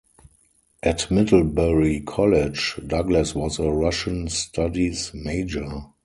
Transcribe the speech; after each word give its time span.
At 0.81 1.11
Middlebury 1.11 1.99
College, 1.99 2.79
Douglas 2.87 3.35
was 3.35 3.59
a 3.59 3.69
Russian 3.69 4.29
Studies 4.29 5.11
major. 5.13 5.69